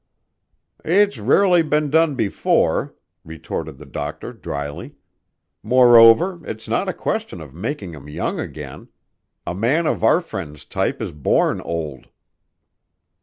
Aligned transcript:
"It's 0.83 1.19
rarely 1.19 1.61
been 1.61 1.91
done 1.91 2.15
before," 2.15 2.95
retorted 3.23 3.77
the 3.77 3.85
doctor 3.85 4.33
drily. 4.33 4.95
"Moreover, 5.61 6.41
it's 6.43 6.67
not 6.67 6.89
a 6.89 6.91
question 6.93 7.39
of 7.39 7.53
making 7.53 7.93
him 7.93 8.09
young 8.09 8.39
again. 8.39 8.87
A 9.45 9.53
man 9.53 9.85
of 9.85 10.03
our 10.03 10.19
friend's 10.19 10.65
type 10.65 11.03
is 11.03 11.11
born 11.11 11.61
old." 11.61 12.07